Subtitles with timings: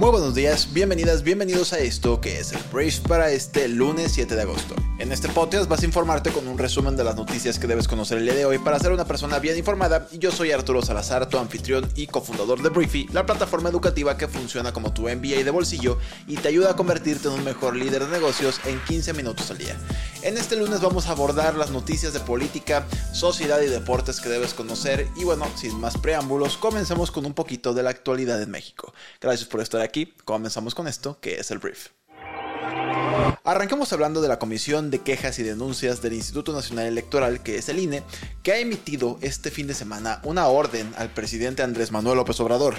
[0.00, 4.34] Muy buenos días, bienvenidas, bienvenidos a esto que es el Brief para este lunes 7
[4.34, 4.74] de agosto.
[4.98, 8.16] En este podcast vas a informarte con un resumen de las noticias que debes conocer
[8.16, 11.36] el día de hoy para ser una persona bien informada yo soy Arturo Salazar, tu
[11.36, 15.98] anfitrión y cofundador de Briefy, la plataforma educativa que funciona como tu MBA de bolsillo
[16.26, 19.58] y te ayuda a convertirte en un mejor líder de negocios en 15 minutos al
[19.58, 19.76] día.
[20.22, 24.52] En este lunes vamos a abordar las noticias de política, sociedad y deportes que debes
[24.52, 28.92] conocer y bueno, sin más preámbulos, comencemos con un poquito de la actualidad en México.
[29.18, 31.88] Gracias por estar aquí comenzamos con esto, que es el brief.
[33.44, 37.70] Arranquemos hablando de la Comisión de Quejas y Denuncias del Instituto Nacional Electoral, que es
[37.70, 38.02] el INE,
[38.42, 42.74] que ha emitido este fin de semana una orden al presidente Andrés Manuel López Obrador.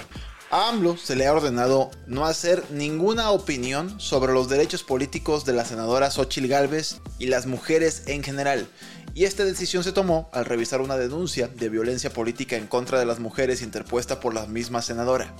[0.54, 5.54] A AMLO se le ha ordenado no hacer ninguna opinión sobre los derechos políticos de
[5.54, 8.68] la senadora Xochil Gálvez y las mujeres en general.
[9.14, 13.06] Y esta decisión se tomó al revisar una denuncia de violencia política en contra de
[13.06, 15.34] las mujeres interpuesta por la misma senadora.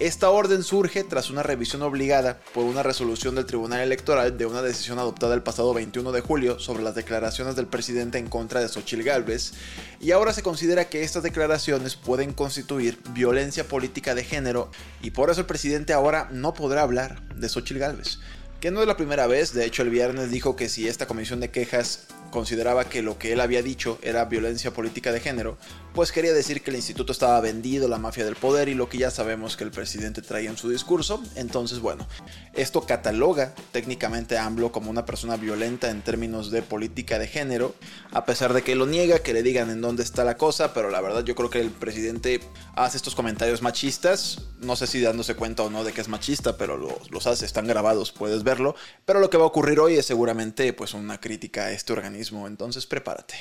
[0.00, 4.62] Esta orden surge tras una revisión obligada por una resolución del Tribunal Electoral de una
[4.62, 8.68] decisión adoptada el pasado 21 de julio sobre las declaraciones del presidente en contra de
[8.68, 9.54] Xochitl Gálvez,
[10.00, 14.70] y ahora se considera que estas declaraciones pueden constituir violencia política de género
[15.02, 18.20] y por eso el presidente ahora no podrá hablar de Xochitl Gálvez.
[18.60, 21.40] Que no es la primera vez, de hecho el viernes dijo que si esta comisión
[21.40, 25.56] de quejas consideraba que lo que él había dicho era violencia política de género,
[25.94, 28.98] pues quería decir que el instituto estaba vendido, la mafia del poder y lo que
[28.98, 31.22] ya sabemos que el presidente traía en su discurso.
[31.34, 32.06] Entonces, bueno,
[32.52, 37.74] esto cataloga técnicamente a AMLO como una persona violenta en términos de política de género,
[38.12, 40.90] a pesar de que lo niega, que le digan en dónde está la cosa, pero
[40.90, 42.40] la verdad yo creo que el presidente
[42.76, 46.56] hace estos comentarios machistas, no sé si dándose cuenta o no de que es machista,
[46.56, 49.94] pero los, los hace, están grabados, puedes verlo, pero lo que va a ocurrir hoy
[49.96, 53.34] es seguramente pues una crítica a este organismo entonces prepárate.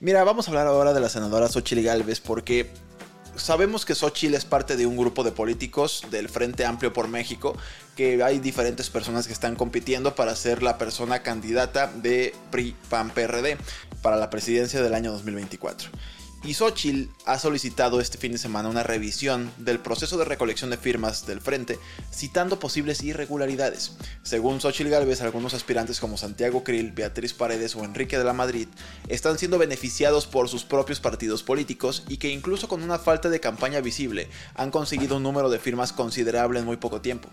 [0.00, 2.70] Mira, vamos a hablar ahora de la senadora Xochitl Galvez porque
[3.36, 7.56] sabemos que Xochitl es parte de un grupo de políticos del Frente Amplio por México,
[7.96, 13.10] que hay diferentes personas que están compitiendo para ser la persona candidata de PRI PAN
[13.10, 13.56] PRD
[14.02, 15.90] para la presidencia del año 2024.
[16.46, 20.76] Y Xochitl ha solicitado este fin de semana una revisión del proceso de recolección de
[20.76, 21.78] firmas del frente,
[22.12, 23.96] citando posibles irregularidades.
[24.22, 28.68] Según Xochitl Galvez, algunos aspirantes como Santiago Krill, Beatriz Paredes o Enrique de la Madrid
[29.08, 33.40] están siendo beneficiados por sus propios partidos políticos y que incluso con una falta de
[33.40, 37.30] campaña visible han conseguido un número de firmas considerable en muy poco tiempo.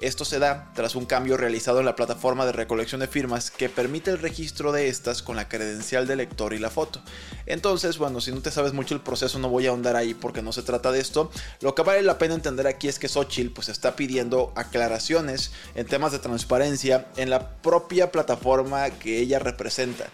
[0.00, 3.68] Esto se da tras un cambio realizado en la plataforma de recolección de firmas que
[3.68, 7.02] permite el registro de estas con la credencial del lector y la foto.
[7.46, 10.40] Entonces, bueno, si no te sabes mucho el proceso no voy a ahondar ahí porque
[10.40, 11.32] no se trata de esto.
[11.60, 15.84] Lo que vale la pena entender aquí es que Xochitl pues está pidiendo aclaraciones en
[15.84, 20.06] temas de transparencia en la propia plataforma que ella representa.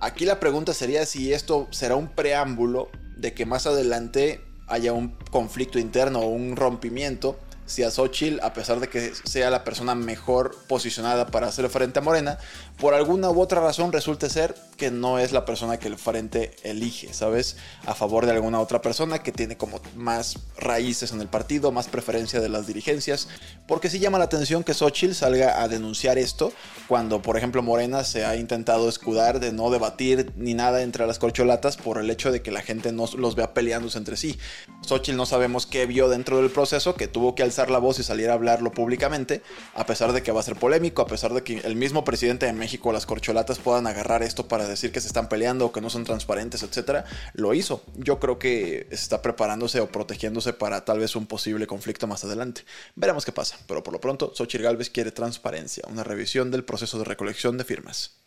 [0.00, 5.10] Aquí la pregunta sería si esto será un preámbulo de que más adelante haya un
[5.30, 7.38] conflicto interno o un rompimiento
[7.70, 12.00] si a Xochitl, a pesar de que sea la persona mejor posicionada para hacer frente
[12.00, 12.38] a Morena,
[12.78, 16.56] por alguna u otra razón resulte ser que no es la persona que el frente
[16.64, 17.56] elige, ¿sabes?
[17.86, 21.86] A favor de alguna otra persona que tiene como más raíces en el partido, más
[21.86, 23.28] preferencia de las dirigencias,
[23.68, 26.52] porque sí llama la atención que Xochitl salga a denunciar esto
[26.88, 31.20] cuando, por ejemplo, Morena se ha intentado escudar de no debatir ni nada entre las
[31.20, 34.38] corcholatas por el hecho de que la gente no los vea peleándose entre sí.
[34.84, 38.02] Xochitl no sabemos qué vio dentro del proceso, que tuvo que alzar la voz y
[38.02, 39.42] salir a hablarlo públicamente,
[39.74, 42.46] a pesar de que va a ser polémico, a pesar de que el mismo presidente
[42.46, 45.80] de México, las corcholatas puedan agarrar esto para decir que se están peleando o que
[45.80, 47.04] no son transparentes, etcétera,
[47.34, 47.82] lo hizo.
[47.96, 52.62] Yo creo que está preparándose o protegiéndose para tal vez un posible conflicto más adelante.
[52.94, 56.98] Veremos qué pasa, pero por lo pronto, Xochitl Galvez quiere transparencia, una revisión del proceso
[56.98, 58.20] de recolección de firmas.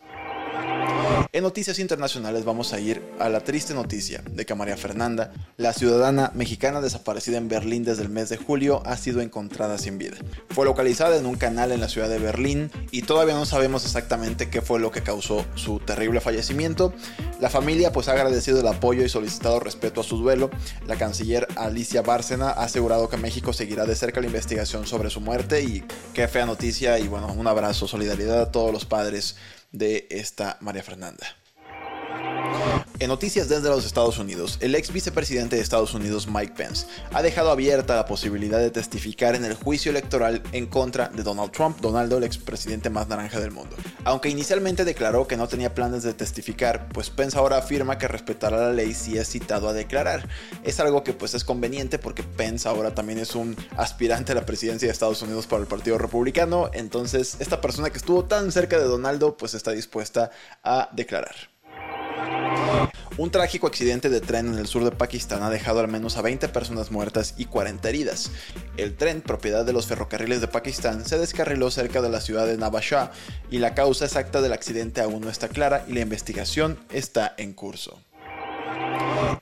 [1.32, 5.74] En noticias internacionales vamos a ir a la triste noticia de que María Fernanda, la
[5.74, 10.18] ciudadana mexicana desaparecida en Berlín desde el mes de julio, ha sido encontrada sin vida.
[10.50, 14.50] Fue localizada en un canal en la ciudad de Berlín y todavía no sabemos exactamente
[14.50, 16.94] qué fue lo que causó su terrible fallecimiento.
[17.40, 20.50] La familia pues ha agradecido el apoyo y solicitado respeto a su duelo.
[20.86, 25.20] La canciller Alicia Bárcena ha asegurado que México seguirá de cerca la investigación sobre su
[25.20, 25.84] muerte y
[26.14, 29.36] qué fea noticia y bueno, un abrazo, solidaridad a todos los padres
[29.74, 31.28] de esta María Fernanda.
[33.04, 37.22] En noticias desde los Estados Unidos, el ex vicepresidente de Estados Unidos Mike Pence ha
[37.22, 41.82] dejado abierta la posibilidad de testificar en el juicio electoral en contra de Donald Trump,
[41.82, 43.76] Donaldo el expresidente más naranja del mundo.
[44.06, 48.56] Aunque inicialmente declaró que no tenía planes de testificar, pues Pence ahora afirma que respetará
[48.56, 50.30] la ley si es citado a declarar.
[50.64, 54.46] Es algo que pues es conveniente porque Pence ahora también es un aspirante a la
[54.46, 58.78] presidencia de Estados Unidos para el Partido Republicano, entonces esta persona que estuvo tan cerca
[58.78, 60.32] de Donaldo pues está dispuesta
[60.64, 61.53] a declarar.
[63.16, 66.24] Un trágico accidente de tren en el sur de Pakistán ha dejado al menos a
[66.24, 68.32] 20 personas muertas y 40 heridas.
[68.76, 72.58] El tren, propiedad de los ferrocarriles de Pakistán, se descarriló cerca de la ciudad de
[72.58, 73.12] Navashah
[73.52, 77.54] y la causa exacta del accidente aún no está clara y la investigación está en
[77.54, 78.02] curso.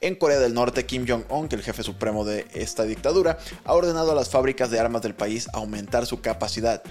[0.04, 4.12] En Corea del Norte, Kim Jong-un, que el jefe supremo de esta dictadura, ha ordenado
[4.12, 6.82] a las fábricas de armas del país aumentar su capacidad.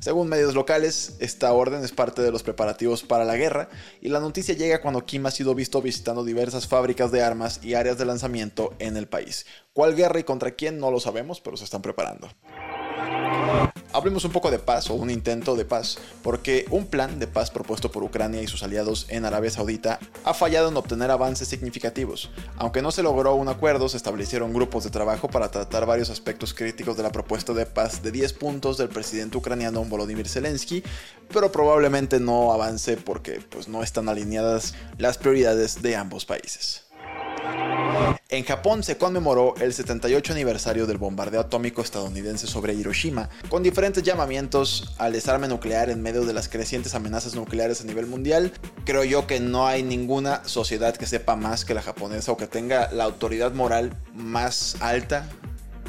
[0.00, 3.70] Según medios locales, esta orden es parte de los preparativos para la guerra
[4.02, 7.72] y la noticia llega cuando Kim ha sido visto visitando diversas fábricas de armas y
[7.72, 9.46] áreas de lanzamiento en el país.
[9.72, 10.78] ¿Cuál guerra y contra quién?
[10.78, 12.28] No lo sabemos, pero se están preparando.
[13.90, 17.50] Hablemos un poco de paz o un intento de paz, porque un plan de paz
[17.50, 22.30] propuesto por Ucrania y sus aliados en Arabia Saudita ha fallado en obtener avances significativos.
[22.56, 26.52] Aunque no se logró un acuerdo, se establecieron grupos de trabajo para tratar varios aspectos
[26.52, 30.82] críticos de la propuesta de paz de 10 puntos del presidente ucraniano Volodymyr Zelensky,
[31.32, 36.87] pero probablemente no avance porque pues, no están alineadas las prioridades de ambos países.
[38.30, 44.02] En Japón se conmemoró el 78 aniversario del bombardeo atómico estadounidense sobre Hiroshima, con diferentes
[44.02, 48.52] llamamientos al desarme nuclear en medio de las crecientes amenazas nucleares a nivel mundial.
[48.84, 52.46] Creo yo que no hay ninguna sociedad que sepa más que la japonesa o que
[52.46, 55.26] tenga la autoridad moral más alta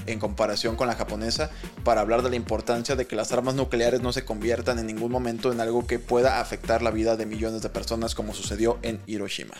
[0.05, 1.51] en comparación con la japonesa
[1.83, 5.11] para hablar de la importancia de que las armas nucleares no se conviertan en ningún
[5.11, 9.01] momento en algo que pueda afectar la vida de millones de personas como sucedió en
[9.07, 9.55] Hiroshima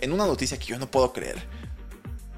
[0.00, 1.42] en una noticia que yo no puedo creer.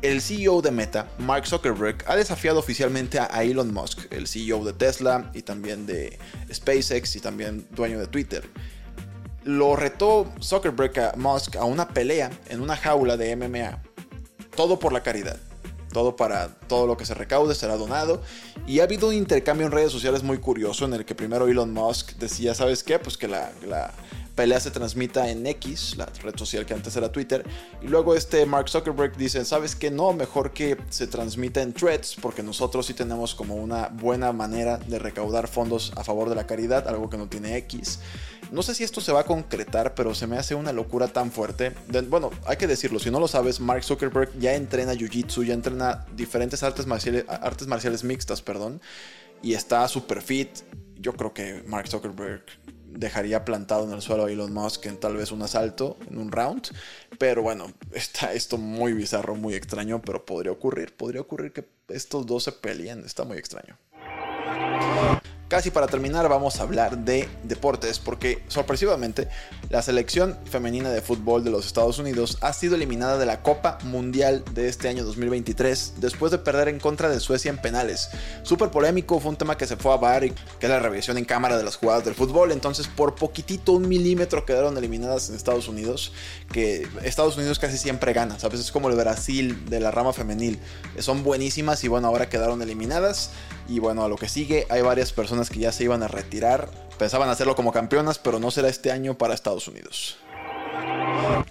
[0.03, 4.73] El CEO de Meta, Mark Zuckerberg, ha desafiado oficialmente a Elon Musk, el CEO de
[4.73, 6.19] Tesla y también de
[6.53, 8.43] SpaceX y también dueño de Twitter.
[9.45, 13.81] Lo retó Zuckerberg a Musk a una pelea en una jaula de MMA.
[14.57, 15.37] Todo por la caridad.
[15.93, 18.23] Todo para todo lo que se recaude será donado.
[18.67, 21.73] Y ha habido un intercambio en redes sociales muy curioso en el que primero Elon
[21.73, 22.99] Musk decía, ¿sabes qué?
[22.99, 23.93] Pues que la, la
[24.35, 27.45] pelea se transmita en X, la red social que antes era Twitter.
[27.83, 29.91] Y luego este Mark Zuckerberg dice, ¿sabes qué?
[29.91, 34.79] No, mejor que se transmita en threads, porque nosotros sí tenemos como una buena manera
[34.79, 38.01] de recaudar fondos a favor de la caridad, algo que no tiene X.
[38.51, 41.31] No sé si esto se va a concretar, pero se me hace una locura tan
[41.31, 41.73] fuerte.
[42.09, 46.05] bueno, hay que decirlo, si no lo sabes, Mark Zuckerberg ya entrena Jiu-Jitsu, ya entrena
[46.15, 48.81] diferentes artes marciales, artes marciales mixtas, perdón,
[49.43, 50.51] y está super fit.
[50.97, 52.45] Yo creo que Mark Zuckerberg
[52.99, 56.33] dejaría plantado en el suelo a Elon Musk en tal vez un asalto, en un
[56.33, 56.69] round.
[57.19, 60.95] Pero bueno, está esto muy bizarro, muy extraño, pero podría ocurrir.
[60.97, 63.79] Podría ocurrir que estos dos se peleen, está muy extraño.
[65.53, 69.29] Casi para terminar vamos a hablar de deportes porque sorpresivamente
[69.69, 73.77] la selección femenina de fútbol de los Estados Unidos ha sido eliminada de la Copa
[73.85, 78.09] Mundial de este año 2023 después de perder en contra de Suecia en penales.
[78.45, 80.35] Súper polémico, fue un tema que se fue a VAR, que
[80.67, 84.47] es la revisión en cámara de las jugadas del fútbol, entonces por poquitito, un milímetro
[84.47, 86.15] quedaron eliminadas en Estados Unidos,
[86.51, 88.59] que Estados Unidos casi siempre gana, ¿sabes?
[88.59, 90.59] Es como el Brasil de la rama femenil,
[90.99, 93.33] son buenísimas y bueno, ahora quedaron eliminadas
[93.69, 96.69] y bueno, a lo que sigue hay varias personas que ya se iban a retirar.
[96.99, 100.19] Pensaban hacerlo como campeonas, pero no será este año para Estados Unidos.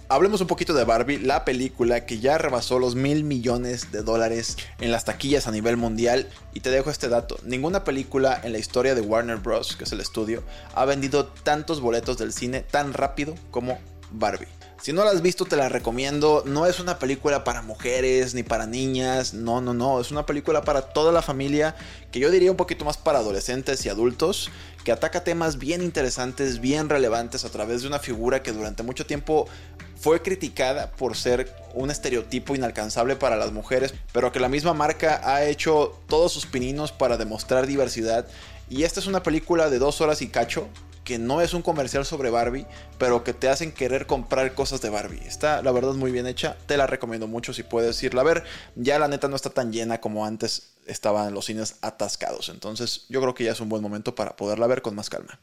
[0.08, 4.58] Hablemos un poquito de Barbie, la película que ya rebasó los mil millones de dólares
[4.80, 6.28] en las taquillas a nivel mundial.
[6.52, 9.92] Y te dejo este dato, ninguna película en la historia de Warner Bros., que es
[9.92, 10.42] el estudio,
[10.74, 13.78] ha vendido tantos boletos del cine tan rápido como
[14.10, 14.48] Barbie.
[14.82, 16.42] Si no la has visto, te la recomiendo.
[16.44, 19.32] No es una película para mujeres ni para niñas.
[19.32, 20.00] No, no, no.
[20.00, 21.76] Es una película para toda la familia.
[22.10, 24.50] Que yo diría un poquito más para adolescentes y adultos.
[24.82, 29.06] Que ataca temas bien interesantes, bien relevantes a través de una figura que durante mucho
[29.06, 29.46] tiempo
[30.00, 33.94] fue criticada por ser un estereotipo inalcanzable para las mujeres.
[34.12, 38.26] Pero que la misma marca ha hecho todos sus pininos para demostrar diversidad.
[38.68, 40.66] Y esta es una película de dos horas y cacho
[41.04, 42.66] que no es un comercial sobre Barbie,
[42.98, 45.26] pero que te hacen querer comprar cosas de Barbie.
[45.26, 46.56] Está, la verdad, muy bien hecha.
[46.66, 48.44] Te la recomiendo mucho si puedes irla a ver.
[48.76, 52.48] Ya la neta no está tan llena como antes estaban los cines atascados.
[52.48, 55.38] Entonces, yo creo que ya es un buen momento para poderla ver con más calma.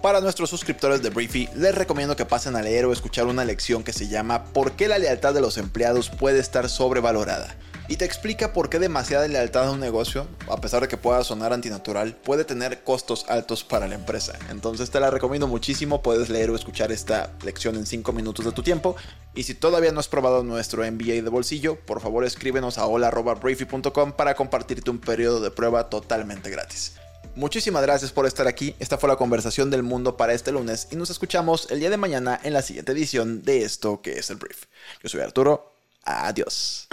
[0.00, 3.84] Para nuestros suscriptores de Briefy, les recomiendo que pasen a leer o escuchar una lección
[3.84, 7.56] que se llama ¿Por qué la lealtad de los empleados puede estar sobrevalorada?
[7.88, 11.24] Y te explica por qué demasiada lealtad a un negocio, a pesar de que pueda
[11.24, 14.38] sonar antinatural, puede tener costos altos para la empresa.
[14.50, 18.52] Entonces te la recomiendo muchísimo, puedes leer o escuchar esta lección en 5 minutos de
[18.52, 18.96] tu tiempo.
[19.34, 24.12] Y si todavía no has probado nuestro MBA de bolsillo, por favor escríbenos a hola.briefy.com
[24.12, 26.94] para compartirte un periodo de prueba totalmente gratis.
[27.34, 28.76] Muchísimas gracias por estar aquí.
[28.78, 31.96] Esta fue la conversación del mundo para este lunes y nos escuchamos el día de
[31.96, 34.66] mañana en la siguiente edición de esto que es el brief.
[35.02, 35.72] Yo soy Arturo.
[36.04, 36.88] Adiós.